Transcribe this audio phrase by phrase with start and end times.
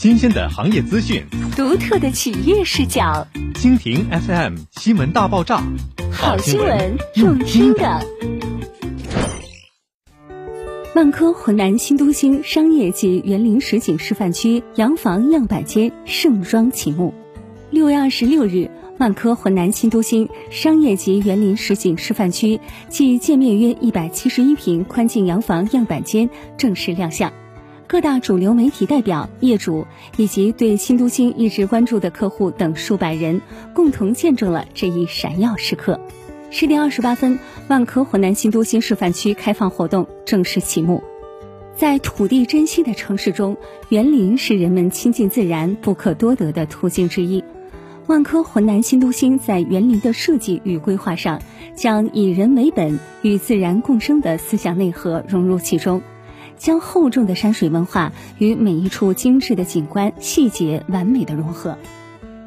[0.00, 1.22] 新鲜的行业资讯，
[1.54, 3.28] 独特的企业视角。
[3.52, 5.62] 蜻蜓 FM 新闻大爆炸，
[6.10, 8.00] 好新闻用听的。
[10.94, 17.12] 万科湖南新都心商业及园林实景示范区洋房样板间盛装启幕。
[17.70, 22.58] 六月二十六日，万科湖南新都心商业及园林实景示范区
[22.88, 27.30] 暨建面约一百七十一平宽境洋房样板间正式亮相。
[27.90, 29.84] 各大主流媒体代表、业主
[30.16, 33.40] 以及对新都心一直关注的客户等数百人，
[33.74, 35.98] 共同见证了这一闪耀时刻。
[36.50, 41.02] 十点二十八分，万科湖南新都心示范区开放活动正式启幕。
[41.74, 43.56] 在土地珍惜的城市中，
[43.88, 47.42] 园林是人们亲近自然不可多得的途径之一。
[48.06, 51.42] 万科湖南新都心在园林的设计与规划上，
[51.74, 56.00] 将以人为本、与自然共生的思想内核融入其中。
[56.60, 61.78] 将厚重的山水文化与每一处精致的景观细节完美的融合，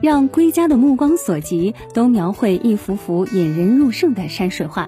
[0.01, 4.87] 让归家的目光所及都描绘一幅幅引人入胜的山水画，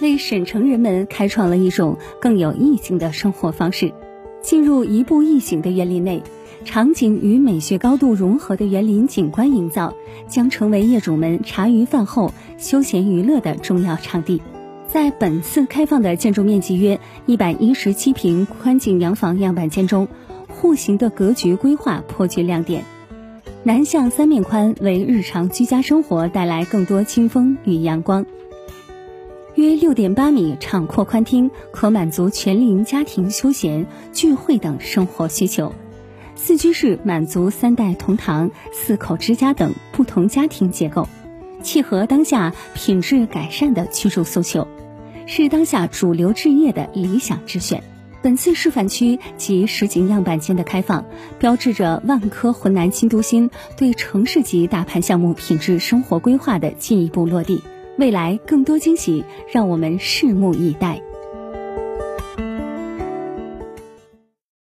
[0.00, 3.92] 为沈城人们开创了一种更有意境的生活方式。
[4.40, 6.22] 进入一步一景的园林内，
[6.64, 9.94] 场景与美学高度融合的园林景观营造，
[10.26, 14.42] 将成为业主们茶余饭后休闲娱乐的重要场地。
[14.92, 20.06] 在本次开放的建筑面积约一百一十七平宽景洋房样板间中，
[20.48, 22.84] 户型的格局规划颇具亮点。
[23.62, 28.26] 南向三面宽，为日常居家生活带来更多清风与阳光。
[29.54, 35.72] 约六点八米敞阔宽厅，可满足全龄家庭休闲、聚会等生活需求。
[36.36, 41.08] 四居室满足三代同堂、四口之家等不同家庭结构，
[41.62, 44.68] 契合当下品质改善的居住诉求。
[45.34, 47.82] 是当下主流置业的理想之选。
[48.20, 51.06] 本次示范区及实景样板间的开放，
[51.38, 57.62] 标志着万科浑南新都心对城市级大盘项目品质生活规划的进一步落地。
[57.96, 61.00] 未来更多惊喜，让我们拭目以待。